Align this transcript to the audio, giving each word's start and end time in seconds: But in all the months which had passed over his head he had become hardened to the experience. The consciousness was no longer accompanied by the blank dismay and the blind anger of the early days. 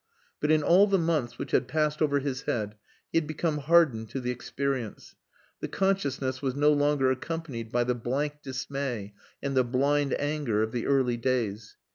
But 0.39 0.49
in 0.49 0.63
all 0.63 0.87
the 0.87 0.97
months 0.97 1.37
which 1.37 1.51
had 1.51 1.67
passed 1.67 2.01
over 2.01 2.17
his 2.17 2.41
head 2.49 2.73
he 3.11 3.19
had 3.19 3.27
become 3.27 3.59
hardened 3.59 4.09
to 4.09 4.19
the 4.19 4.31
experience. 4.31 5.13
The 5.59 5.67
consciousness 5.67 6.41
was 6.41 6.55
no 6.55 6.73
longer 6.73 7.11
accompanied 7.11 7.71
by 7.71 7.83
the 7.83 7.93
blank 7.93 8.41
dismay 8.41 9.13
and 9.43 9.55
the 9.55 9.63
blind 9.63 10.19
anger 10.19 10.63
of 10.63 10.71
the 10.71 10.87
early 10.87 11.17
days. 11.17 11.77